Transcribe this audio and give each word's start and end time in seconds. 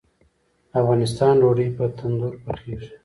د 0.69 0.71
افغانستان 0.81 1.33
ډوډۍ 1.41 1.67
په 1.77 1.83
تندور 1.97 2.33
پخیږي 2.45 2.89